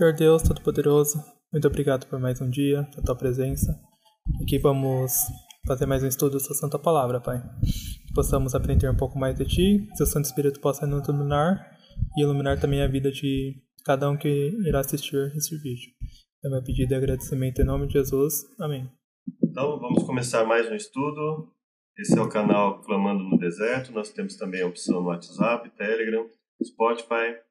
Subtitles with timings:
[0.00, 1.22] Senhor Deus Todo-Poderoso,
[1.52, 3.78] muito obrigado por mais um dia, pela tua presença.
[4.42, 5.12] Aqui vamos
[5.66, 7.42] fazer mais um estudo da sua santa palavra, Pai.
[8.08, 11.76] Que possamos aprender um pouco mais de ti, que seu Santo Espírito possa nos iluminar
[12.16, 15.92] e iluminar também a vida de cada um que irá assistir esse vídeo.
[16.42, 18.36] É meu pedido e agradecimento em nome de Jesus.
[18.58, 18.90] Amém.
[19.44, 21.52] Então, vamos começar mais um estudo.
[21.98, 23.92] Esse é o canal Clamando no Deserto.
[23.92, 26.26] Nós temos também a opção no WhatsApp, Telegram,
[26.64, 27.49] Spotify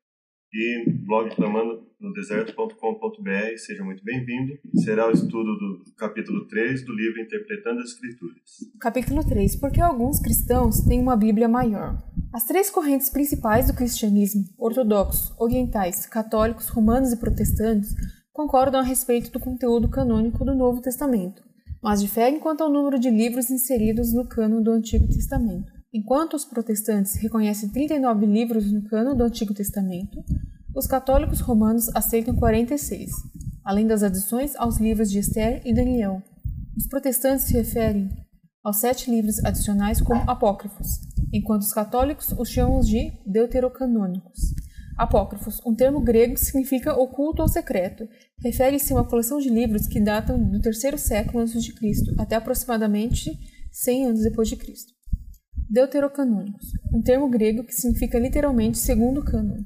[0.53, 3.57] e blog clamando no deserto.com.br.
[3.57, 4.53] Seja muito bem-vindo.
[4.83, 8.41] Será o estudo do capítulo 3 do livro Interpretando as Escrituras.
[8.79, 9.55] Capítulo 3.
[9.57, 11.97] Porque alguns cristãos têm uma Bíblia maior.
[12.33, 17.93] As três correntes principais do cristianismo, ortodoxos, orientais, católicos, romanos e protestantes,
[18.31, 21.43] concordam a respeito do conteúdo canônico do Novo Testamento,
[21.81, 25.78] mas diferem quanto ao número de livros inseridos no cano do Antigo Testamento.
[25.91, 30.23] Enquanto os protestantes reconhecem 39 livros no cano do Antigo Testamento,
[30.75, 33.09] os católicos romanos aceitam 46,
[33.65, 36.21] além das adições aos livros de Esther e Daniel.
[36.77, 38.07] Os protestantes se referem
[38.63, 40.87] aos sete livros adicionais como apócrifos,
[41.33, 44.39] enquanto os católicos os chamam de deuterocanônicos.
[44.95, 48.07] Apócrifos, um termo grego que significa oculto ou secreto,
[48.43, 51.59] refere-se a uma coleção de livros que datam do terceiro século a.C.
[52.19, 53.31] até aproximadamente
[53.71, 54.98] 100 anos depois de Cristo.
[55.69, 59.63] Deuterocanônicos, um termo grego que significa literalmente segundo cânon.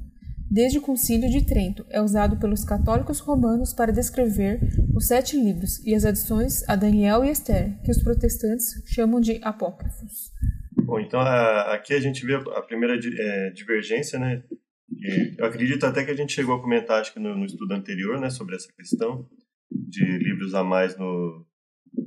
[0.52, 4.60] Desde o Concílio de Trento, é usado pelos católicos romanos para descrever
[4.94, 9.40] os sete livros e as adições a Daniel e Esther, que os protestantes chamam de
[9.42, 10.32] apócrifos.
[10.76, 14.44] Bom, então aqui a gente vê a primeira é, divergência, né?
[14.92, 17.74] E eu acredito até que a gente chegou a comentar, acho que no, no estudo
[17.74, 19.26] anterior, né, sobre essa questão
[19.72, 21.46] de livros a mais no,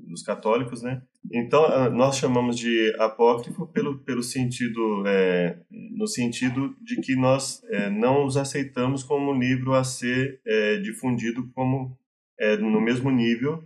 [0.07, 1.03] dos católicos, né?
[1.33, 7.63] Então ah, nós chamamos de apócrifo pelo pelo sentido é, no sentido de que nós
[7.71, 11.97] é, não os aceitamos como livro a ser é, difundido como
[12.39, 13.65] é, no mesmo nível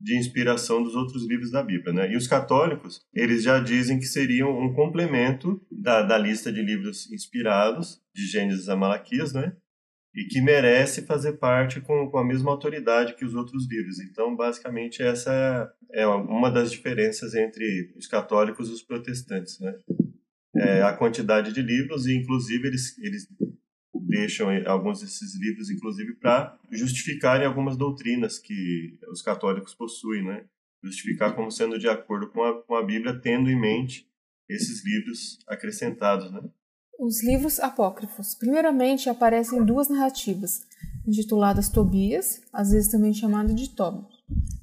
[0.00, 2.12] de inspiração dos outros livros da Bíblia, né?
[2.12, 7.10] E os católicos eles já dizem que seriam um complemento da, da lista de livros
[7.10, 9.56] inspirados de Gênesis a Malaquias, né?
[10.14, 13.98] E que merece fazer parte com, com a mesma autoridade que os outros livros.
[13.98, 19.76] Então, basicamente, essa é uma das diferenças entre os católicos e os protestantes, né?
[20.56, 23.28] É a quantidade de livros e, inclusive, eles, eles
[23.92, 30.44] deixam alguns desses livros, inclusive, para justificarem algumas doutrinas que os católicos possuem, né?
[30.82, 34.06] Justificar como sendo de acordo com a, com a Bíblia, tendo em mente
[34.48, 36.40] esses livros acrescentados, né?
[36.98, 38.34] Os livros apócrifos.
[38.34, 40.62] Primeiramente, aparecem duas narrativas,
[41.06, 44.06] intituladas Tobias, às vezes também chamado de Tob,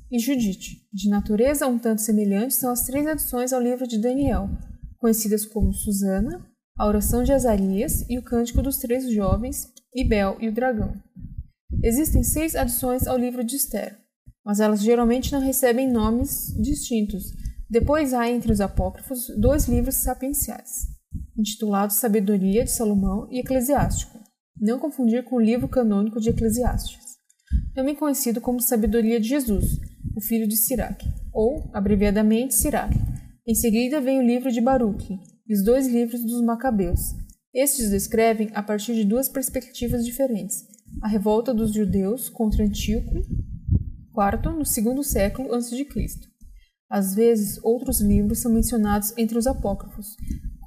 [0.09, 0.87] e Judite.
[0.93, 4.49] De natureza um tanto semelhante são as três adições ao livro de Daniel,
[4.97, 6.45] conhecidas como Susana,
[6.77, 10.95] a oração de Azarias e o cântico dos três jovens, e Bel e o dragão.
[11.83, 13.99] Existem seis adições ao livro de Esther,
[14.45, 17.33] mas elas geralmente não recebem nomes distintos.
[17.69, 21.00] Depois há entre os apócrifos dois livros sapienciais
[21.41, 24.19] intitulado Sabedoria de Salomão e Eclesiástico,
[24.59, 27.17] não confundir com o livro canônico de Eclesiastes,
[27.73, 29.79] também conhecido como Sabedoria de Jesus,
[30.15, 31.03] o filho de Sirac,
[31.33, 32.95] ou, abreviadamente, Sirac.
[33.47, 37.15] Em seguida vem o livro de Baruque e os dois livros dos Macabeus.
[37.53, 40.63] Estes descrevem, a partir de duas perspectivas diferentes,
[41.01, 45.87] a revolta dos judeus contra Antíoco IV no segundo século a.C.
[46.89, 50.15] Às vezes, outros livros são mencionados entre os apócrifos,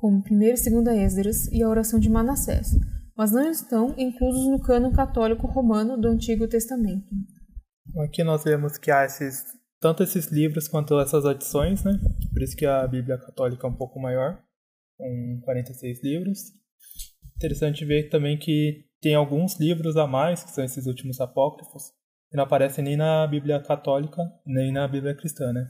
[0.05, 2.79] como 1 e 2 Esdras e a oração de Manassés,
[3.17, 7.07] mas não estão inclusos no cânon católico romano do Antigo Testamento.
[8.05, 9.47] Aqui nós vemos que há esses,
[9.81, 11.99] tanto esses livros quanto essas adições, né?
[12.31, 14.39] Por isso que a Bíblia Católica é um pouco maior,
[14.99, 16.39] com 46 livros.
[17.37, 21.85] Interessante ver também que tem alguns livros a mais, que são esses últimos apócrifos,
[22.31, 25.67] que não aparecem nem na Bíblia Católica, nem na Bíblia Cristã, né?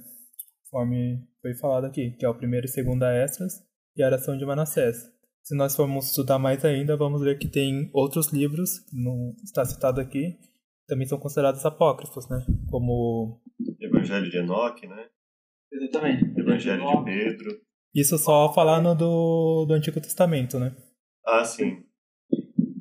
[0.65, 3.63] Conforme foi falado aqui, que é o primeiro e segundo Esdras,
[3.97, 4.97] e a oração de Manassés.
[5.43, 10.01] Se nós formos estudar mais ainda, vamos ver que tem outros livros, não está citado
[10.01, 10.39] aqui,
[10.87, 12.45] também são considerados apócrifos, né?
[12.71, 13.43] Como
[13.81, 15.07] Evangelho de Enoque, né?
[15.73, 16.41] Exatamente.
[16.41, 17.61] Evangelho de Pedro.
[17.95, 20.75] Isso só falando do, do Antigo Testamento, né?
[21.27, 21.85] Ah, sim.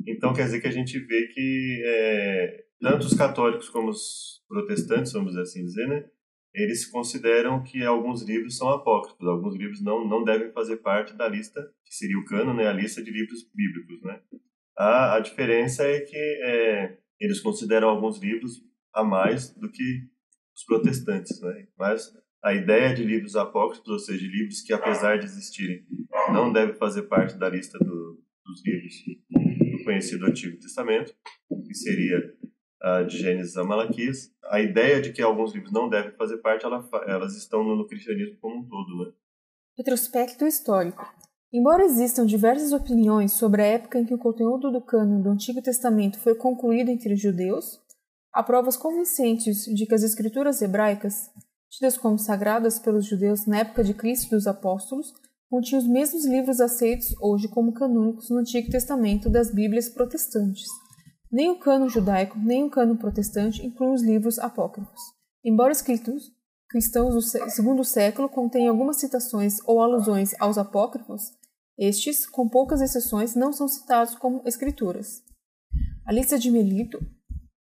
[0.07, 5.11] Então quer dizer que a gente vê que é, tanto os católicos como os protestantes,
[5.11, 6.05] vamos assim dizer, né?
[6.53, 11.27] Eles consideram que alguns livros são apócrifos, alguns livros não, não devem fazer parte da
[11.27, 14.01] lista, que seria o cano, né, a lista de livros bíblicos.
[14.03, 14.21] Né?
[14.77, 18.61] A, a diferença é que é, eles consideram alguns livros
[18.94, 20.03] a mais do que
[20.55, 21.41] os protestantes.
[21.41, 21.67] Né?
[21.77, 22.13] Mas
[22.44, 25.83] a ideia de livros apócrifos, ou seja, livros que, apesar de existirem,
[26.31, 28.94] não devem fazer parte da lista do, dos livros
[29.31, 31.15] do conhecido Antigo Testamento,
[31.65, 32.35] que seria
[32.83, 34.31] uh, de Gênesis a Malaquias.
[34.50, 37.88] A ideia de que alguns livros não devem fazer parte, ela, elas estão no, no
[37.88, 39.12] cristianismo como um todo, né?
[39.77, 41.03] Retrospecto histórico.
[41.51, 45.62] Embora existam diversas opiniões sobre a época em que o conteúdo do cânon do Antigo
[45.62, 47.80] Testamento foi concluído entre os judeus,
[48.33, 51.29] há provas convincentes de que as escrituras hebraicas,
[51.69, 55.13] tidas como sagradas pelos judeus na época de Cristo e dos apóstolos,
[55.47, 60.65] continham os mesmos livros aceitos hoje como canônicos no Antigo Testamento das Bíblias protestantes.
[61.33, 65.01] Nem o cano judaico, nem o cano protestante incluem os livros apócrifos.
[65.44, 66.31] Embora escritos
[66.69, 71.31] cristãos do segundo século contêm algumas citações ou alusões aos apócrifos,
[71.75, 75.24] estes, com poucas exceções, não são citados como escrituras.
[76.06, 77.00] A lista de Melito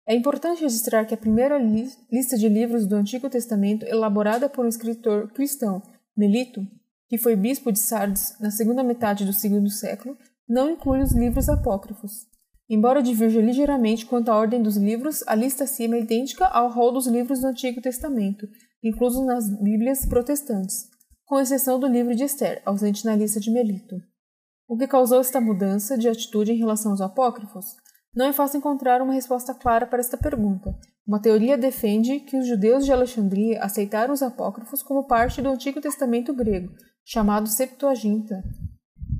[0.04, 4.64] é importante registrar que a primeira li lista de livros do Antigo Testamento, elaborada por
[4.64, 5.80] um escritor cristão,
[6.16, 6.66] Melito,
[7.08, 10.18] que foi bispo de Sardes na segunda metade do segundo século,
[10.48, 12.29] não inclui os livros apócrifos.
[12.70, 16.92] Embora divirja ligeiramente quanto à ordem dos livros, a lista acima é idêntica ao rol
[16.92, 18.46] dos livros do Antigo Testamento,
[18.80, 20.88] inclusos nas Bíblias protestantes,
[21.26, 23.96] com exceção do livro de Esther, ausente na lista de Melito.
[24.68, 27.66] O que causou esta mudança de atitude em relação aos apócrifos?
[28.14, 30.72] Não é fácil encontrar uma resposta clara para esta pergunta.
[31.04, 35.80] Uma teoria defende que os judeus de Alexandria aceitaram os apócrifos como parte do Antigo
[35.80, 36.72] Testamento grego,
[37.04, 38.44] chamado Septuaginta,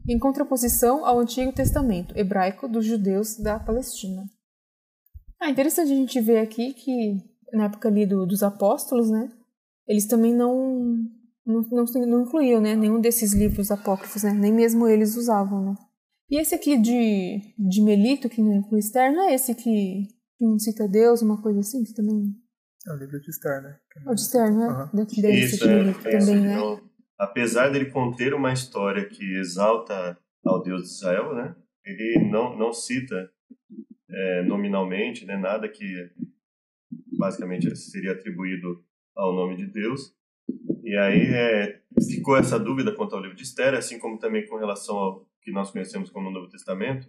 [0.08, 4.25] em contraposição ao Antigo Testamento hebraico dos judeus da Palestina.
[5.41, 7.17] Ah, interessante a gente ver aqui que
[7.52, 9.31] na época ali do, dos apóstolos, né,
[9.87, 10.99] eles também não
[11.47, 15.75] não, não, não incluíam, né, nenhum desses livros apócrifos, né, nem mesmo eles usavam, né.
[16.31, 20.06] E esse aqui de, de Melito, que não inclui Esther, não é esse que,
[20.38, 22.32] que não cita Deus, uma coisa assim, que também...
[22.87, 23.76] É o livro de Esther, né?
[24.06, 24.88] É o de Esther, né?
[24.94, 25.05] Uhum.
[25.05, 26.81] Desse Isso, é, Melito também, né?
[27.20, 31.55] Apesar dele conter uma história que exalta ao Deus de Israel, né?
[31.84, 33.31] Ele não, não cita
[34.08, 35.37] é, nominalmente, né?
[35.37, 36.11] Nada que
[37.19, 38.82] basicamente seria atribuído
[39.14, 40.17] ao nome de Deus.
[40.82, 44.56] E aí é, ficou essa dúvida quanto ao livro de Esther, assim como também com
[44.56, 47.06] relação ao que nós conhecemos como Novo Testamento,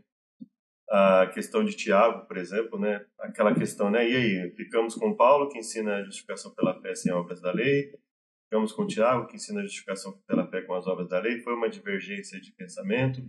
[0.89, 3.05] a questão de Tiago, por exemplo, né?
[3.17, 4.09] Aquela questão, né?
[4.09, 7.93] E aí, ficamos com Paulo que ensina a justificação pela fé sem obras da lei,
[8.51, 11.39] ficamos com Tiago que ensina a justificação pela fé com as obras da lei.
[11.39, 13.23] Foi uma divergência de pensamento,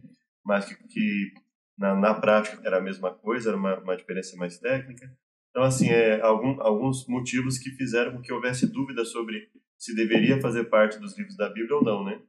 [0.45, 1.33] mas que, que
[1.79, 5.17] na, na, prática era a mesma coisa, era uma, uma diferença mais técnica.
[5.51, 9.49] Então, assim, é, algum, alguns motivos que fizeram com que houvesse dúvida sobre
[9.79, 12.21] se deveria fazer parte dos livros da Bíblia ou não, né?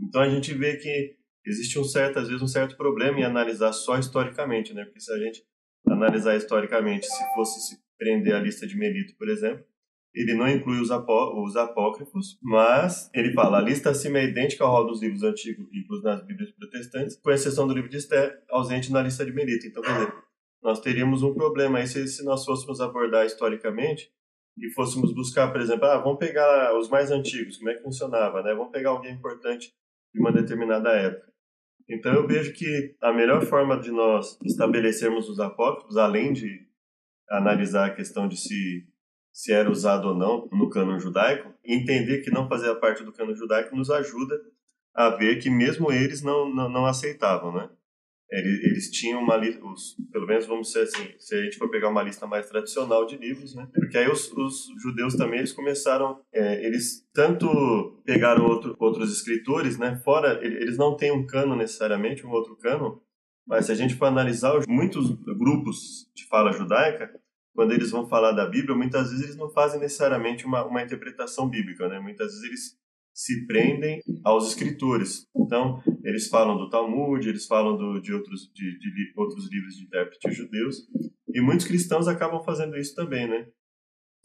[0.00, 3.72] Então a gente vê que existe um certo, às vezes, um certo problema em analisar
[3.72, 4.84] só historicamente, né?
[4.84, 5.42] Porque se a gente
[5.88, 9.64] analisar historicamente, se fosse se prender a lista de Melito, por exemplo,
[10.14, 14.62] ele não inclui os, apó os apócrifos, mas ele fala a lista acima é idêntica
[14.64, 18.42] ao rol dos livros antigos inclusos nas Bíblias protestantes, com exceção do livro de Esther,
[18.50, 19.66] ausente na lista de Melito.
[19.66, 20.14] Então, quer dizer,
[20.62, 24.12] nós teríamos um problema aí se, se nós fôssemos abordar historicamente
[24.58, 28.42] e fôssemos buscar, por exemplo, ah, vamos pegar os mais antigos, como é que funcionava,
[28.42, 28.54] né?
[28.54, 29.72] Vamos pegar alguém importante
[30.14, 31.32] de uma determinada época.
[31.88, 36.66] Então eu vejo que a melhor forma de nós estabelecermos os apócrifos, além de
[37.28, 38.86] analisar a questão de se
[39.32, 43.34] se era usado ou não no cânon judaico, entender que não fazia parte do cânon
[43.34, 44.38] judaico nos ajuda
[44.94, 47.70] a ver que mesmo eles não, não, não aceitavam, né?
[48.30, 49.60] Eles, eles tinham uma lista,
[50.10, 53.16] pelo menos vamos dizer assim, se a gente for pegar uma lista mais tradicional de
[53.16, 53.68] livros, né?
[53.74, 59.78] Porque aí os, os judeus também eles começaram, é, eles tanto pegaram outro, outros escritores,
[59.78, 60.00] né?
[60.02, 63.02] Fora, eles não têm um cano necessariamente, um outro cano,
[63.46, 67.10] mas se a gente for analisar muitos grupos de fala judaica,
[67.54, 71.48] quando eles vão falar da Bíblia, muitas vezes eles não fazem necessariamente uma, uma interpretação
[71.48, 72.00] bíblica, né?
[72.00, 72.82] Muitas vezes eles
[73.14, 75.26] se prendem aos escritores.
[75.36, 79.84] Então, eles falam do Talmud, eles falam do, de, outros, de, de, outros livros de
[79.84, 80.88] intérpretes judeus,
[81.28, 83.46] e muitos cristãos acabam fazendo isso também, né?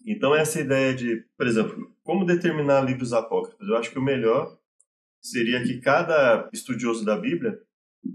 [0.06, 3.68] Então, essa ideia de, por exemplo, como determinar livros apócrifos?
[3.68, 4.58] Eu acho que o melhor
[5.22, 7.60] seria que cada estudioso da Bíblia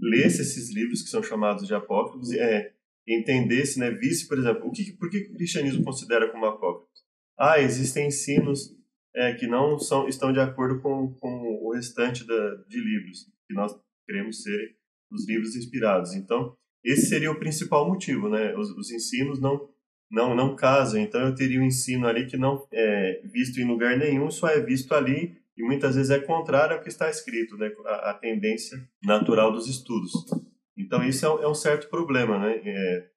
[0.01, 2.73] lesse esses livros que são chamados de apócrifos é,
[3.07, 6.91] entendesse, né, visse, por exemplo, o que, por que o cristianismo considera como apócrifo?
[7.37, 8.75] Ah, existem ensinos
[9.15, 13.53] é, que não são, estão de acordo com, com o restante da, de livros que
[13.53, 13.73] nós
[14.05, 14.75] queremos serem
[15.11, 16.13] os livros inspirados.
[16.13, 18.55] Então, esse seria o principal motivo, né?
[18.55, 19.69] Os, os ensinos não
[20.11, 21.01] não não casam.
[21.01, 24.59] Então, eu teria um ensino ali que não é visto em lugar nenhum, só é
[24.59, 27.71] visto ali e muitas vezes é contrário ao que está escrito, né?
[27.85, 30.11] A, a tendência natural dos estudos.
[30.77, 32.61] Então, isso é um, é um certo problema, né?
[32.65, 33.09] É,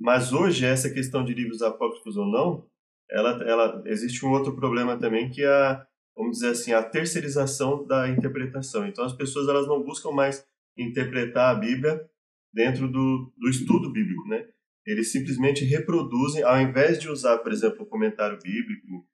[0.00, 2.66] mas hoje essa questão de livros apócrifos ou não
[3.10, 5.86] ela, ela existe um outro problema também que é a,
[6.16, 8.86] vamos dizer assim, a terceirização da interpretação.
[8.86, 10.46] Então as pessoas elas não buscam mais
[10.76, 12.06] interpretar a Bíblia
[12.52, 14.46] dentro do, do estudo bíblico, né?
[14.86, 19.06] eles simplesmente reproduzem, ao invés de usar, por exemplo, o comentário bíblico,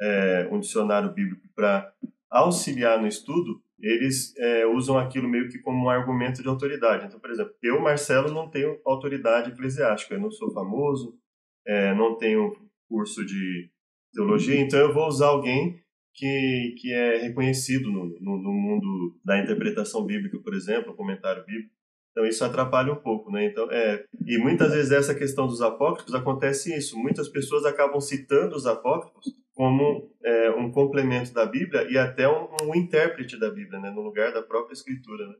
[0.00, 1.92] é, um dicionário bíblico para
[2.28, 7.06] auxiliar no estudo, eles é, usam aquilo meio que como um argumento de autoridade.
[7.06, 11.18] Então, por exemplo, eu, Marcelo, não tenho autoridade eclesiástica, eu não sou famoso,
[11.66, 12.52] é, não tenho
[12.88, 13.70] curso de
[14.12, 15.80] teologia, então eu vou usar alguém
[16.14, 21.74] que, que é reconhecido no, no, no mundo da interpretação bíblica, por exemplo, comentário bíblico.
[22.10, 23.46] Então isso atrapalha um pouco, né?
[23.46, 26.98] Então, é, e muitas vezes essa questão dos apócrifos acontece isso.
[26.98, 32.48] Muitas pessoas acabam citando os apócrifos como é, um complemento da Bíblia e até um,
[32.68, 33.90] um intérprete da Bíblia, né?
[33.90, 35.34] No lugar da própria Escritura, né?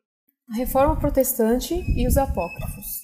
[0.50, 3.00] A Reforma Protestante e os apócrifos.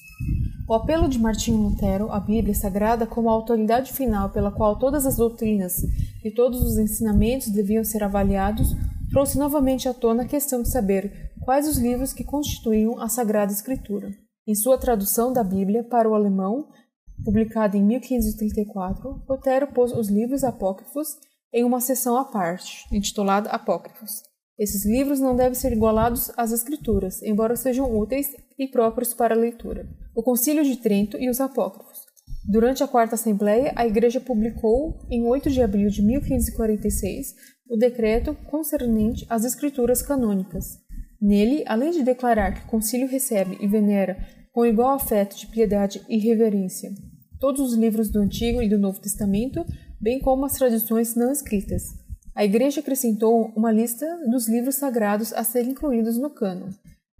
[0.68, 5.06] O apelo de Martinho Lutero à Bíblia Sagrada como a autoridade final pela qual todas
[5.06, 5.84] as doutrinas
[6.24, 8.74] e todos os ensinamentos deviam ser avaliados
[9.10, 13.52] trouxe novamente à tona a questão de saber quais os livros que constituíam a Sagrada
[13.52, 14.10] Escritura.
[14.46, 16.68] Em sua tradução da Bíblia para o alemão,
[17.24, 21.08] publicada em 1534, Lutero pôs os livros apócrifos
[21.52, 24.22] em uma seção à parte, intitulada Apócrifos.
[24.58, 29.38] Esses livros não devem ser igualados às Escrituras, embora sejam úteis e próprios para a
[29.38, 29.86] leitura
[30.16, 32.06] o Concílio de Trento e os Apócrifos.
[32.48, 37.34] Durante a Quarta Assembleia, a Igreja publicou, em 8 de abril de 1546,
[37.68, 40.78] o decreto concernente às Escrituras canônicas.
[41.20, 44.18] Nele, além de declarar que o concílio recebe e venera
[44.52, 46.90] com igual afeto de piedade e reverência
[47.38, 49.64] todos os livros do Antigo e do Novo Testamento,
[50.00, 51.94] bem como as tradições não escritas,
[52.34, 56.68] a Igreja acrescentou uma lista dos livros sagrados a serem incluídos no cânon,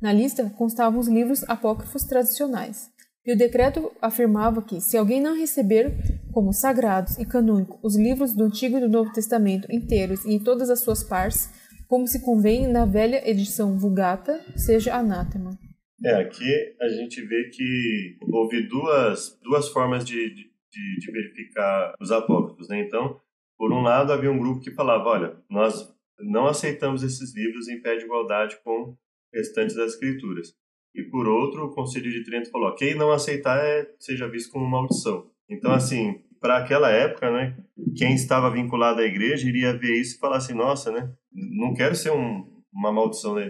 [0.00, 2.90] na lista constavam os livros apócrifos tradicionais,
[3.26, 5.92] e o decreto afirmava que, se alguém não receber
[6.32, 10.38] como sagrados e canônicos os livros do Antigo e do Novo Testamento inteiros e em
[10.38, 11.50] todas as suas partes,
[11.88, 15.58] como se convém na velha edição Vulgata, seja anátema.
[16.04, 20.50] É, aqui a gente vê que houve duas, duas formas de, de,
[20.98, 22.68] de verificar os apócrifos.
[22.68, 22.80] Né?
[22.80, 23.18] Então,
[23.56, 25.88] por um lado, havia um grupo que falava: olha, nós
[26.20, 28.96] não aceitamos esses livros em pé de igualdade com
[29.32, 30.54] restantes das escrituras.
[30.96, 34.66] E por outro, o Conselho de Trento falou: quem não aceitar é, seja visto como
[34.66, 35.30] maldição.
[35.48, 37.56] Então, assim, para aquela época, né,
[37.94, 41.94] quem estava vinculado à igreja iria ver isso e falar assim: nossa, né, não quero
[41.94, 43.44] ser um, uma maldição na,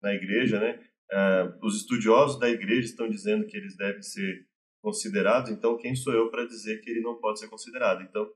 [0.00, 0.78] na igreja, né?
[1.12, 4.46] Uh, os estudiosos da igreja estão dizendo que eles devem ser
[4.80, 8.02] considerados, então quem sou eu para dizer que ele não pode ser considerado?
[8.02, 8.28] Então,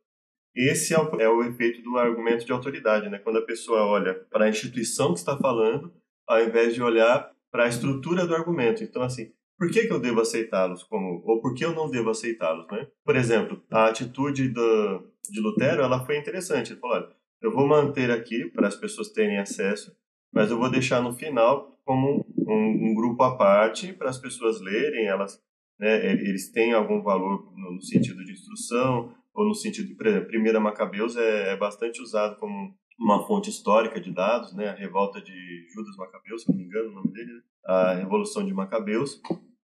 [0.55, 3.19] esse é o, é o efeito do argumento de autoridade, né?
[3.19, 5.93] Quando a pessoa olha para a instituição que está falando
[6.27, 8.83] ao invés de olhar para a estrutura do argumento.
[8.83, 12.11] Então, assim, por que, que eu devo aceitá-los como ou por que eu não devo
[12.11, 12.87] aceitá-los, né?
[13.05, 16.73] Por exemplo, a atitude do, de Lutero, ela foi interessante.
[16.73, 17.09] Ele falou, olha,
[17.41, 19.97] eu vou manter aqui para as pessoas terem acesso,
[20.33, 24.61] mas eu vou deixar no final como um, um grupo à parte para as pessoas
[24.61, 25.41] lerem, elas,
[25.79, 30.59] né, eles têm algum valor no, sentido de instrução ou no sentido, por exemplo, Primeira
[30.59, 35.67] Macabeus é, é bastante usado como uma fonte histórica de dados, né, a revolta de
[35.75, 39.21] Judas Macabeus, se não me engano o nome dele, né, a Revolução de Macabeus.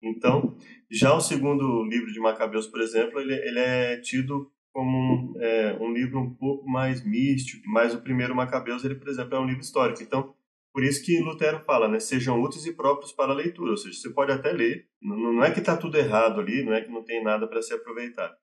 [0.03, 0.57] Então,
[0.91, 5.79] já o segundo livro de Macabeus, por exemplo, ele, ele é tido como um, é,
[5.81, 9.47] um livro um pouco mais místico, mas o primeiro Macabeus, ele, por exemplo, é um
[9.47, 10.03] livro histórico.
[10.03, 10.35] Então,
[10.73, 13.97] por isso que Lutero fala, né, sejam úteis e próprios para a leitura, ou seja,
[13.97, 16.91] você pode até ler, não, não é que está tudo errado ali, não é que
[16.91, 18.37] não tem nada para se aproveitar,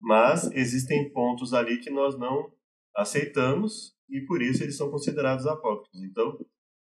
[0.00, 2.52] mas existem pontos ali que nós não
[2.98, 6.02] aceitamos e por isso eles são considerados apócrifos.
[6.02, 6.38] Então,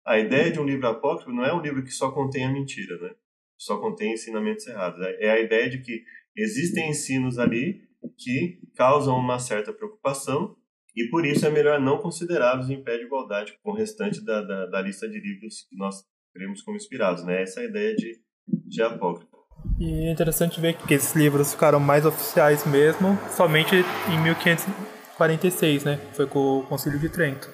[0.07, 2.97] a ideia de um livro apócrifo não é um livro que só contém a mentira,
[2.99, 3.11] né?
[3.59, 5.01] Só contém ensinamentos errados.
[5.19, 6.05] É a ideia de que
[6.37, 7.83] existem ensinos ali
[8.17, 10.57] que causam uma certa preocupação
[10.95, 14.43] e por isso é melhor não considerá-los em pé de igualdade com o restante da,
[14.43, 17.43] da, da, lista de livros que nós cremos como inspirados, né?
[17.43, 19.35] Essa é a ideia de, de apócrifo.
[19.81, 24.67] E é interessante ver que esses livros ficaram mais oficiais mesmo somente em 1500
[25.17, 25.99] 46, né?
[26.13, 27.49] Foi com o Concílio de Trento.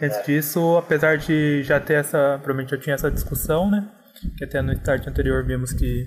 [0.00, 2.38] Antes disso, apesar de já ter essa.
[2.42, 3.88] Provavelmente já tinha essa discussão, né?
[4.36, 6.06] Que até no start anterior vimos que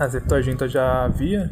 [0.00, 1.50] a Septuaginta já havia,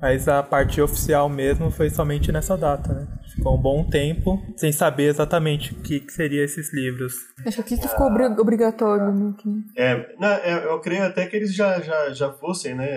[0.00, 3.06] mas a parte oficial mesmo foi somente nessa data, né?
[3.34, 7.14] Ficou um bom tempo sem saber exatamente o que, que seriam esses livros.
[7.46, 8.06] Acho que aqui ficou
[8.40, 9.34] obrigatório, né?
[9.76, 12.88] É, não, é, eu creio até que eles já, já, já fossem, né?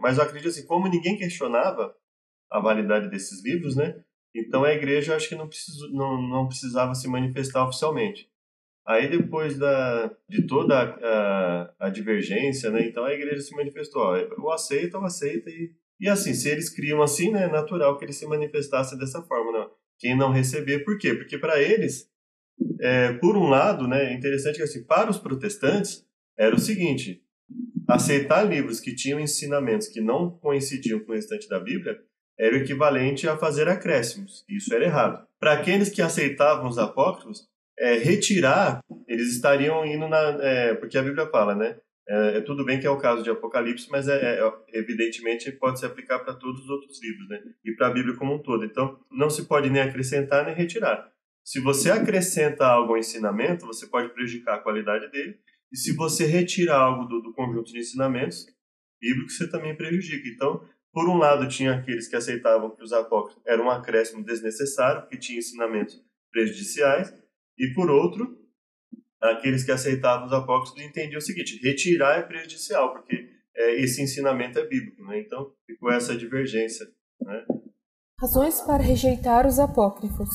[0.00, 1.94] Mas eu acredito assim, como ninguém questionava
[2.50, 3.94] a validade desses livros, né?
[4.34, 8.30] Então a igreja acho que não, precisou, não, não precisava se manifestar oficialmente.
[8.86, 14.16] Aí depois da, de toda a, a, divergência, né, então a igreja se manifestou, ó,
[14.16, 18.04] eu aceito, eu aceito e, e assim, se eles criam assim, né, é natural que
[18.06, 19.66] eles se manifestassem dessa forma, né?
[19.98, 21.12] Quem não receber, por quê?
[21.12, 22.10] Porque para eles,
[22.80, 26.06] é, por um lado, né, é interessante que assim, para os protestantes
[26.38, 27.22] era o seguinte,
[27.86, 31.98] aceitar livros que tinham ensinamentos que não coincidiam com o restante da Bíblia
[32.38, 34.44] era o equivalente a fazer acréscimos.
[34.48, 35.26] Isso era errado.
[35.40, 40.18] Para aqueles que aceitavam os apócrifos, é, retirar, eles estariam indo na.
[40.40, 41.76] É, porque a Bíblia fala, né?
[42.08, 45.78] É, é, tudo bem que é o caso de Apocalipse, mas é, é evidentemente pode
[45.78, 47.40] se aplicar para todos os outros livros, né?
[47.64, 48.64] E para a Bíblia como um todo.
[48.64, 51.12] Então, não se pode nem acrescentar nem retirar.
[51.44, 55.38] Se você acrescenta algo ao ensinamento, você pode prejudicar a qualidade dele.
[55.72, 58.46] E se você retira algo do, do conjunto de ensinamentos
[59.00, 60.28] bíblicos, você também prejudica.
[60.28, 65.06] Então, por um lado, tinha aqueles que aceitavam que os apócrifos eram um acréscimo desnecessário,
[65.08, 67.12] que tinha ensinamentos prejudiciais,
[67.58, 68.38] e por outro,
[69.20, 74.58] aqueles que aceitavam os apócrifos entendiam o seguinte: retirar é prejudicial, porque é, esse ensinamento
[74.58, 75.02] é bíblico.
[75.04, 75.20] Né?
[75.20, 76.86] Então, ficou essa divergência.
[77.20, 77.44] Né?
[78.20, 80.28] Razões para rejeitar os apócrifos.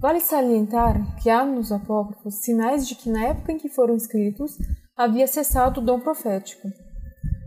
[0.00, 4.56] Vale salientar que há nos apócrifos sinais de que, na época em que foram escritos,
[4.96, 6.68] havia cessado o dom profético.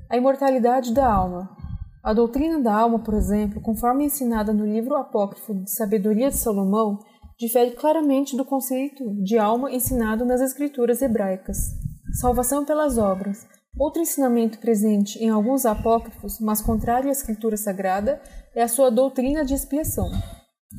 [0.09, 1.55] A imortalidade da alma.
[2.01, 6.99] A doutrina da alma, por exemplo, conforme ensinada no livro apócrifo de Sabedoria de Salomão,
[7.37, 11.57] difere claramente do conceito de alma ensinado nas escrituras hebraicas.
[12.21, 13.45] Salvação pelas obras.
[13.77, 18.21] Outro ensinamento presente em alguns apócrifos, mas contrário à escritura sagrada,
[18.55, 20.09] é a sua doutrina de expiação.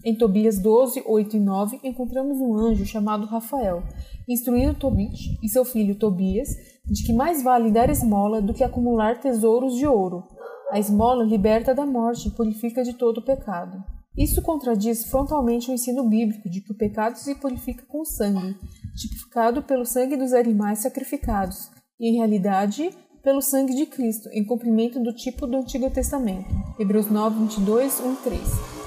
[0.04, 3.82] Em Tobias 12, 8 e 9, encontramos um anjo chamado Rafael,
[4.26, 6.48] instruindo Tobit e seu filho Tobias
[6.86, 10.24] de que mais vale dar esmola do que acumular tesouros de ouro.
[10.70, 13.82] A esmola liberta da morte e purifica de todo o pecado.
[14.16, 18.56] Isso contradiz frontalmente o ensino bíblico de que o pecado se purifica com sangue,
[18.94, 22.90] tipificado pelo sangue dos animais sacrificados, e em realidade
[23.22, 26.48] pelo sangue de Cristo, em cumprimento do tipo do Antigo Testamento.
[26.78, 28.40] Hebreus 9, 22, 1 3.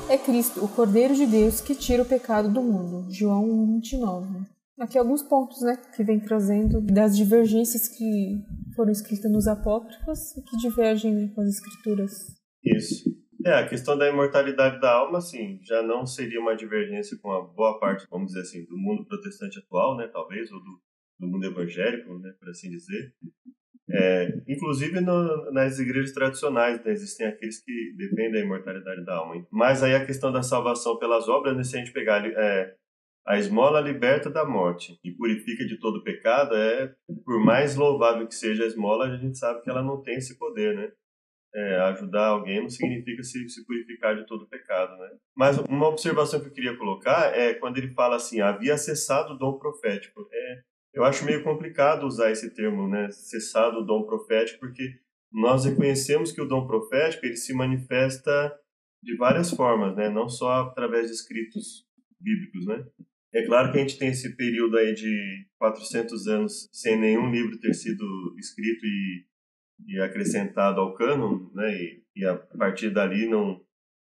[0.10, 3.06] É Cristo, o Cordeiro de Deus, que tira o pecado do mundo.
[3.10, 4.53] João 1, 29.
[4.80, 8.42] Aqui alguns pontos né, que vem trazendo das divergências que
[8.76, 12.12] foram escritas nos apócrifos e que divergem né, com as escrituras.
[12.64, 13.04] Isso.
[13.46, 17.42] É, a questão da imortalidade da alma, assim, já não seria uma divergência com a
[17.42, 20.82] boa parte, vamos dizer assim, do mundo protestante atual, né, talvez, ou do,
[21.20, 23.14] do mundo evangélico, né, por assim dizer.
[23.92, 29.46] É, inclusive no, nas igrejas tradicionais, né, existem aqueles que defendem da imortalidade da alma.
[29.52, 32.76] Mas aí a questão da salvação pelas obras, né, se a gente pegar é,
[33.26, 36.94] a esmola liberta da morte e purifica de todo pecado, é
[37.26, 40.38] por mais louvável que seja a esmola, a gente sabe que ela não tem esse
[40.38, 40.92] poder, né?
[41.56, 45.10] é, ajudar alguém não significa se, se purificar de todo pecado, né?
[45.36, 49.38] Mas uma observação que eu queria colocar é quando ele fala assim, havia cessado o
[49.38, 50.28] dom profético.
[50.32, 50.62] É,
[50.94, 53.12] eu acho meio complicado usar esse termo, né?
[53.12, 55.00] Cessado o dom profético, porque
[55.32, 58.60] nós reconhecemos que o dom profético ele se manifesta
[59.04, 60.10] de várias formas, né?
[60.10, 61.86] Não só através de escritos
[62.20, 62.84] bíblicos, né?
[63.34, 67.60] É claro que a gente tem esse período aí de 400 anos sem nenhum livro
[67.60, 69.26] ter sido escrito e
[69.88, 71.74] e acrescentado ao cânon, né?
[71.74, 73.62] E, e, a partir dali não.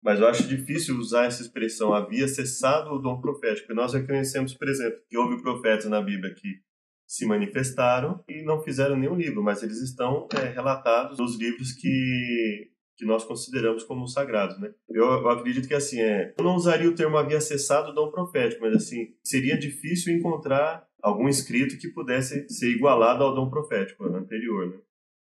[0.04, 3.74] Mas eu acho difícil usar essa expressão havia cessado o dom profético.
[3.74, 6.62] Nós reconhecemos, por exemplo, que houve profetas na Bíblia que
[7.08, 12.72] se manifestaram e não fizeram nenhum livro, mas eles estão é, relatados nos livros que
[12.98, 14.74] que nós consideramos como sagrados, né?
[14.90, 18.12] Eu, eu, acredito que assim é, eu não usaria o termo havia cessado o dom
[18.12, 24.06] profético, mas assim seria difícil encontrar algum escrito que pudesse ser igualado ao dom profético
[24.06, 24.78] anterior, né?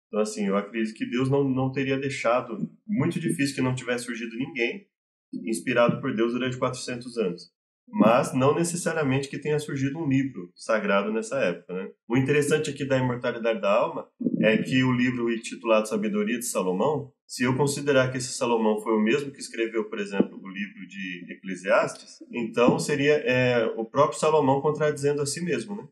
[0.09, 4.05] Então, assim, eu acredito que Deus não, não teria deixado, muito difícil que não tivesse
[4.05, 4.87] surgido ninguém
[5.33, 7.51] inspirado por Deus durante 400 anos.
[7.89, 11.75] Mas não necessariamente que tenha surgido um livro sagrado nessa época.
[11.75, 11.91] Né?
[12.09, 14.09] O interessante aqui da imortalidade da alma
[14.45, 18.93] é que o livro intitulado Sabedoria de Salomão, se eu considerar que esse Salomão foi
[18.93, 24.21] o mesmo que escreveu, por exemplo, o livro de Eclesiastes, então seria é, o próprio
[24.21, 25.75] Salomão contradizendo a si mesmo.
[25.75, 25.89] Né?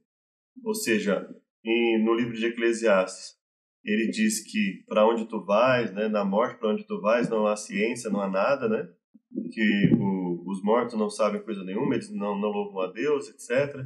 [0.62, 1.26] Ou seja,
[1.64, 3.36] em, no livro de Eclesiastes,
[3.82, 7.46] ele diz que para onde tu vais, né, na morte para onde tu vais não
[7.46, 8.86] há ciência, não há nada, né?
[9.50, 13.82] Que o, os mortos não sabem coisa nenhuma, eles não, não louvam a Deus, etc.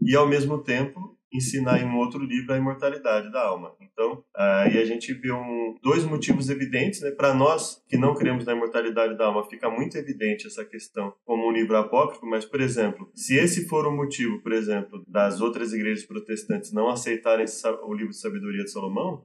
[0.00, 3.74] E ao mesmo tempo ensinar em um outro livro a imortalidade da alma.
[3.80, 7.10] Então, aí a gente vê um, dois motivos evidentes, né?
[7.10, 11.48] Para nós que não cremos na imortalidade da alma, fica muito evidente essa questão como
[11.48, 15.72] um livro apócrifo, mas, por exemplo, se esse for o motivo, por exemplo, das outras
[15.72, 17.46] igrejas protestantes não aceitarem
[17.84, 19.24] o livro de sabedoria de Salomão,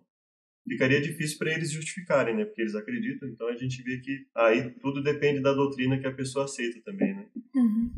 [0.67, 2.45] ficaria difícil para eles justificarem, né?
[2.45, 3.27] Porque eles acreditam.
[3.29, 7.13] Então a gente vê que aí tudo depende da doutrina que a pessoa aceita também,
[7.13, 7.25] né?
[7.55, 7.91] Uhum.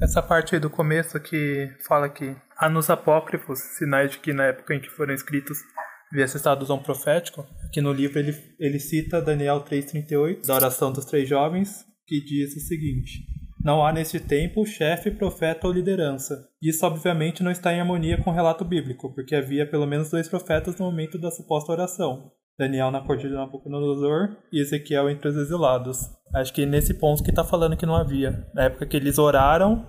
[0.00, 4.44] Essa parte aí do começo que fala que há nos apócrifos sinais de que na
[4.44, 5.58] época em que foram escritos
[6.12, 7.44] havia cessado o dom profético.
[7.66, 12.56] Aqui no livro ele, ele cita Daniel 3,38, da oração dos três jovens, que diz
[12.56, 13.24] o seguinte:
[13.62, 16.48] não há neste tempo chefe, profeta ou liderança.
[16.62, 20.28] Isso obviamente não está em harmonia com o relato bíblico, porque havia pelo menos dois
[20.28, 22.30] profetas no momento da suposta oração.
[22.58, 26.10] Daniel na corte de Nabucodonosor e Ezequiel entre os exilados.
[26.34, 28.46] Acho que nesse ponto que está falando que não havia.
[28.52, 29.86] Na época que eles oraram,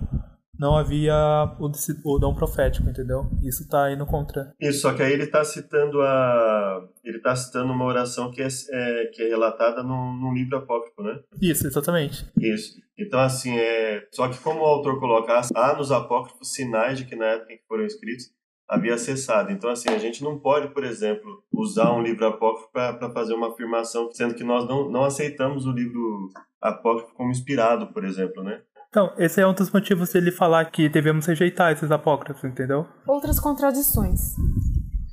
[0.60, 1.14] não havia
[1.58, 1.70] o,
[2.04, 3.30] o dom profético, entendeu?
[3.42, 4.54] Isso está indo contra.
[4.60, 8.46] Isso, só que aí ele está citando a ele está citando uma oração que é,
[8.46, 11.18] é, que é relatada num, num, livro apócrifo, né?
[11.40, 12.26] Isso, exatamente.
[12.38, 12.78] Isso.
[12.96, 14.06] Então, assim, é...
[14.12, 17.56] só que como o autor coloca, há nos apócrifos sinais de que na época em
[17.56, 18.30] que foram escritos
[18.70, 19.50] havia cessado.
[19.50, 23.48] Então, assim, a gente não pode, por exemplo, usar um livro apócrifo para fazer uma
[23.48, 26.28] afirmação, sendo que nós não, não aceitamos o livro
[26.62, 28.60] apócrifo como inspirado, por exemplo, né?
[28.88, 32.86] Então, esse é um dos motivos dele falar que devemos rejeitar esses apócrifos, entendeu?
[33.06, 34.20] Outras contradições.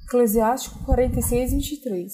[0.06, 2.12] Eclesiástico 46, 23.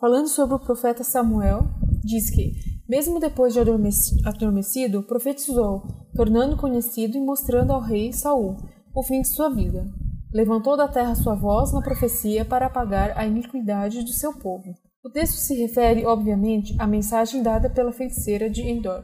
[0.00, 1.68] Falando sobre o profeta Samuel,
[2.04, 2.52] diz que,
[2.88, 5.82] mesmo depois de adormecido, profetizou,
[6.14, 8.56] tornando conhecido e mostrando ao rei Saul
[8.94, 9.84] o fim de sua vida.
[10.32, 14.74] Levantou da terra sua voz na profecia para apagar a iniquidade do seu povo.
[15.02, 19.02] O texto se refere, obviamente, à mensagem dada pela feiticeira de Endor,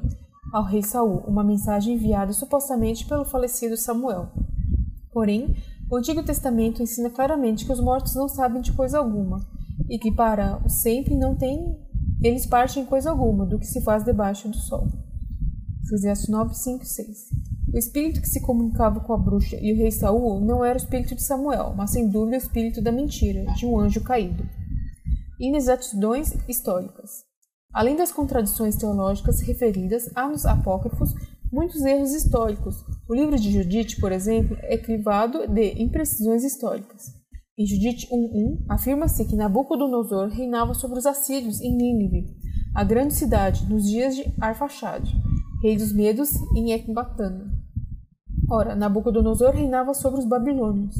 [0.52, 4.28] ao rei Saul, uma mensagem enviada supostamente pelo falecido Samuel.
[5.12, 5.56] Porém,
[5.90, 9.40] o Antigo Testamento ensina claramente que os mortos não sabem de coisa alguma
[9.88, 11.78] e que para o sempre não tem
[12.22, 14.88] eles partem coisa alguma do que se faz debaixo do sol.
[15.84, 17.43] Eclesiastes 9, 5 6.
[17.74, 20.80] O espírito que se comunicava com a bruxa e o rei Saul não era o
[20.80, 24.48] espírito de Samuel, mas sem dúvida o espírito da mentira, de um anjo caído.
[25.40, 27.24] Inexatidões históricas.
[27.72, 31.12] Além das contradições teológicas referidas, há nos apócrifos
[31.52, 32.76] muitos erros históricos.
[33.08, 37.06] O livro de Judite, por exemplo, é crivado de imprecisões históricas.
[37.58, 42.36] Em Judite 1.1, afirma-se que Nabucodonosor reinava sobre os assírios em Nínive,
[42.72, 45.12] a grande cidade, nos dias de Arfaxade,
[45.60, 47.53] rei dos medos em Ecbatana.
[48.54, 50.94] Ora, Nabucodonosor reinava sobre os babilônios,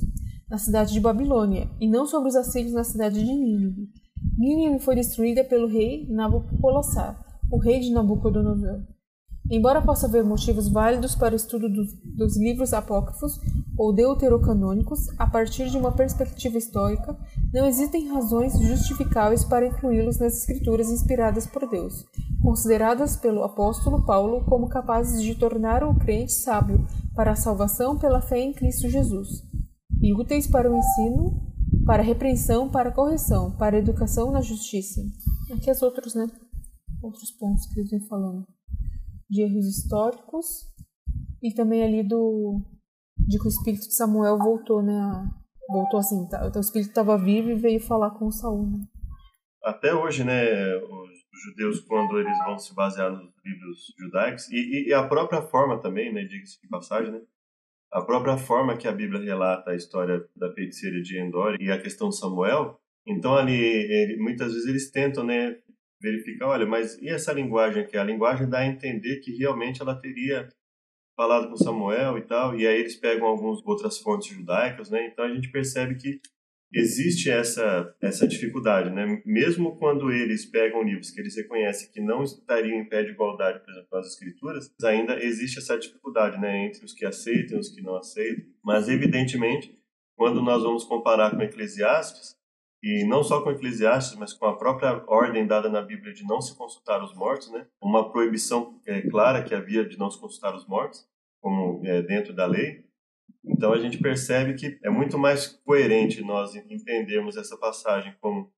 [0.50, 3.88] na cidade de Babilônia, e não sobre os assírios na cidade de Nínive.
[4.36, 7.16] Nínive foi destruída pelo rei Nabopolassar,
[7.48, 8.80] o rei de Nabucodonosor.
[9.48, 13.38] Embora possa haver motivos válidos para o estudo dos, dos livros apócrifos
[13.78, 17.16] ou deuterocanônicos a partir de uma perspectiva histórica,
[17.52, 22.04] não existem razões justificáveis para incluí-los nas escrituras inspiradas por Deus,
[22.44, 28.20] consideradas pelo apóstolo Paulo como capazes de tornar o crente sábio para a salvação pela
[28.20, 29.42] fé em Cristo Jesus,
[30.02, 31.54] e úteis para o ensino
[31.84, 35.00] para repreensão, para correção, para educação na justiça.
[35.52, 36.26] Aqui as outros, né?
[37.02, 38.46] Outros pontos que eles vêm falando.
[39.28, 40.46] De erros históricos
[41.42, 42.62] e também ali do
[43.16, 45.30] de que o espírito de Samuel voltou, né?
[45.68, 48.70] Voltou assim, tá, o espírito estava vivo e veio falar com Saul.
[48.70, 48.86] Né?
[49.62, 50.44] Até hoje, né,
[51.34, 55.80] os judeus quando eles vão se basear nos livros judaicos e, e a própria forma
[55.80, 57.20] também, né, diga-se de passagem, né,
[57.92, 61.80] a própria forma que a Bíblia relata a história da feiticeira de Endor e a
[61.80, 65.56] questão de Samuel, então ali ele, muitas vezes eles tentam, né,
[66.00, 67.96] verificar, olha, mas e essa linguagem aqui?
[67.96, 70.48] A linguagem dá a entender que realmente ela teria
[71.16, 75.06] falado com Samuel e tal, e aí eles pegam algumas outras fontes judaicas, né?
[75.06, 76.20] Então a gente percebe que
[76.74, 79.22] existe essa essa dificuldade, né?
[79.24, 83.60] Mesmo quando eles pegam livros que eles reconhecem que não estariam em pé de igualdade,
[83.60, 87.60] por exemplo, com as escrituras, ainda existe essa dificuldade, né, entre os que aceitam e
[87.60, 88.44] os que não aceitam.
[88.62, 89.78] Mas evidentemente,
[90.16, 92.36] quando nós vamos comparar com Eclesiastes,
[92.84, 96.42] e não só com Eclesiastes, mas com a própria ordem dada na Bíblia de não
[96.42, 97.66] se consultar os mortos, né?
[97.80, 101.08] Uma proibição é, clara que havia de não se consultar os mortos,
[101.40, 102.83] como é, dentro da lei.
[103.46, 108.50] Então a gente percebe que é muito mais coerente nós entendermos essa passagem como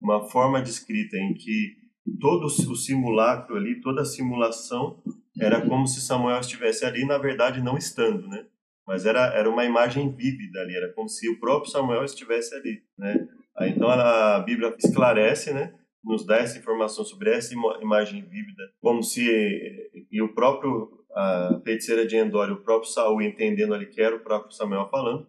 [0.00, 1.76] uma forma de escrita em que
[2.20, 5.02] todo o simulacro ali, toda a simulação
[5.40, 8.46] era como se Samuel estivesse ali, na verdade não estando, né?
[8.86, 12.82] Mas era, era uma imagem vívida ali, era como se o próprio Samuel estivesse ali,
[12.98, 13.26] né?
[13.56, 15.74] Aí, então a Bíblia esclarece, né?
[16.04, 19.26] Nos dá essa informação sobre essa imagem vívida, como se
[20.10, 24.16] e o próprio a feiticeira de Endor e o próprio Saul entendendo ali que era
[24.16, 25.26] o próprio Samuel falando,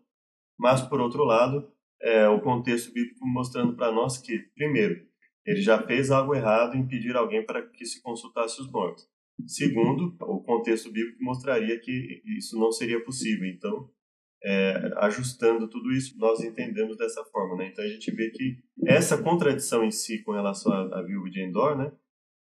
[0.57, 1.71] mas por outro lado,
[2.01, 5.05] é, o contexto bíblico mostrando para nós que, primeiro,
[5.45, 9.07] ele já fez algo errado em pedir alguém para que se consultasse os mortos.
[9.45, 13.47] Segundo, o contexto bíblico mostraria que isso não seria possível.
[13.47, 13.89] Então,
[14.43, 17.57] é, ajustando tudo isso, nós entendemos dessa forma.
[17.57, 17.69] Né?
[17.71, 21.41] Então, a gente vê que essa contradição em si com relação à, à viúva de
[21.41, 21.91] Endor, né,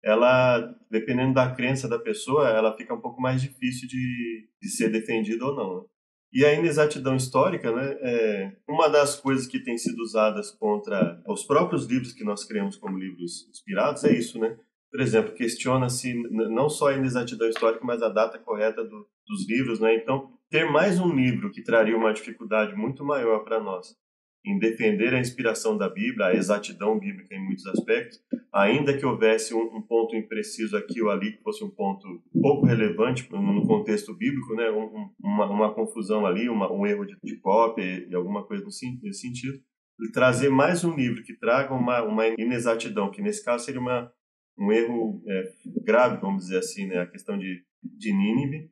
[0.03, 4.89] ela, dependendo da crença da pessoa, ela fica um pouco mais difícil de, de ser
[4.89, 5.77] defendida ou não.
[5.77, 5.85] Né?
[6.33, 11.43] E a inexatidão histórica, né, é uma das coisas que tem sido usadas contra os
[11.43, 14.57] próprios livros que nós criamos como livros inspirados é isso, né?
[14.93, 19.79] por exemplo, questiona-se não só a inexatidão histórica, mas a data correta do, dos livros,
[19.79, 19.95] né?
[19.95, 23.95] Então, ter mais um livro que traria uma dificuldade muito maior para nós
[24.45, 29.53] em defender a inspiração da Bíblia, a exatidão bíblica em muitos aspectos, ainda que houvesse
[29.53, 32.05] um, um ponto impreciso aqui ou ali, que fosse um ponto
[32.41, 34.69] pouco relevante no contexto bíblico, né?
[34.69, 39.13] Um, uma, uma, confusão ali, uma, um erro de, de cópia e alguma coisa nesse
[39.13, 39.61] sentido,
[40.11, 44.11] trazer mais um livro que traga uma, uma inexatidão, que nesse caso seria uma,
[44.57, 45.53] um erro é,
[45.83, 46.99] grave, vamos dizer assim, né?
[46.99, 48.69] a questão de, de Nínive,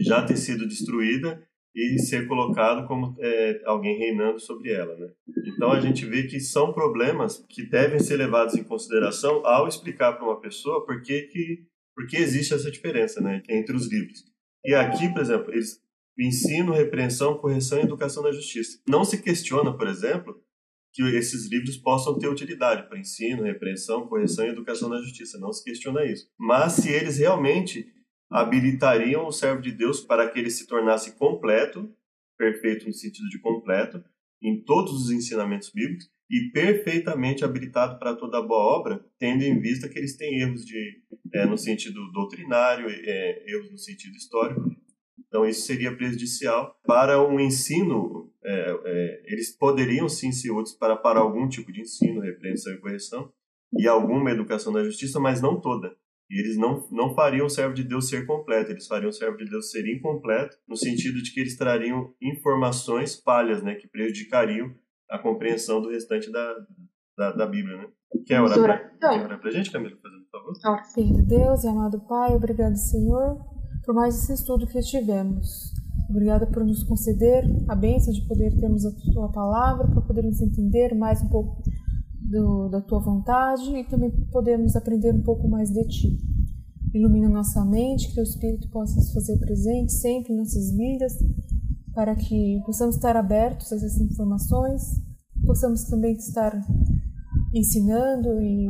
[0.00, 1.42] já ter sido destruída
[1.74, 4.94] e ser colocado como é, alguém reinando sobre ela.
[4.96, 5.10] Né?
[5.46, 10.12] Então a gente vê que são problemas que devem ser levados em consideração ao explicar
[10.12, 14.24] para uma pessoa por que, que, por que existe essa diferença né, entre os livros.
[14.64, 15.80] E aqui, por exemplo, eles
[16.18, 18.78] ensino, repreensão, correção e educação na justiça.
[18.86, 20.40] Não se questiona, por exemplo,
[20.92, 25.38] que esses livros possam ter utilidade para ensino, repreensão, correção e educação na justiça.
[25.38, 26.28] Não se questiona isso.
[26.38, 27.86] Mas se eles realmente
[28.32, 31.92] habilitariam o servo de Deus para que ele se tornasse completo,
[32.38, 34.02] perfeito no sentido de completo,
[34.42, 39.88] em todos os ensinamentos bíblicos e perfeitamente habilitado para toda boa obra, tendo em vista
[39.88, 41.02] que eles têm erros de,
[41.34, 44.74] é, no sentido doutrinário, é, erros no sentido histórico.
[45.28, 50.96] Então, isso seria prejudicial para um ensino é, é, eles poderiam sim ser úteis para,
[50.96, 53.32] para algum tipo de ensino, repreensão e correção,
[53.78, 55.94] e alguma educação na justiça, mas não toda.
[56.30, 59.36] E eles não, não fariam o servo de Deus ser completo, eles fariam o servo
[59.36, 64.74] de Deus ser incompleto, no sentido de que eles trariam informações falhas, né, que prejudicariam
[65.10, 66.54] a compreensão do restante da,
[67.18, 67.76] da, da Bíblia.
[67.76, 67.86] Né?
[68.26, 70.84] Quer orar para quer orar a gente, Camila, fazendo favor?
[70.86, 73.38] Senhor Deus e amado Pai, obrigado, Senhor,
[73.84, 75.72] por mais esse estudo que tivemos.
[76.08, 80.94] Obrigada por nos conceder a bênção de poder termos a tua palavra, para podermos entender
[80.94, 81.62] mais um pouco
[82.32, 86.18] do, da tua vontade e também podermos aprender um pouco mais de ti.
[86.94, 91.12] Ilumina nossa mente, que o Espírito possa se fazer presente sempre em nossas vidas,
[91.94, 94.82] para que possamos estar abertos a essas informações,
[95.46, 96.58] possamos também estar
[97.54, 98.66] ensinando e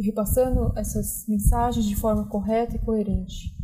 [0.00, 3.56] repassando essas mensagens de forma correta e coerente.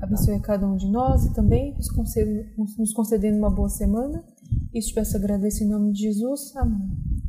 [0.00, 2.46] Abençoe a cada um de nós e também nos, concede,
[2.78, 4.24] nos concedendo uma boa semana.
[4.72, 6.54] E te peço agradeço em nome de Jesus.
[6.56, 7.13] Amém.